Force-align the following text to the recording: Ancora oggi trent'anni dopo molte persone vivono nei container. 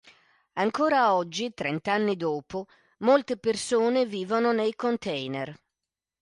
Ancora 0.53 1.13
oggi 1.13 1.53
trent'anni 1.53 2.15
dopo 2.17 2.65
molte 3.01 3.37
persone 3.37 4.07
vivono 4.07 4.51
nei 4.51 4.73
container. 4.73 5.55